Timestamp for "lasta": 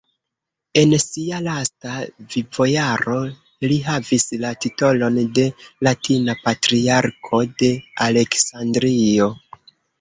1.47-1.91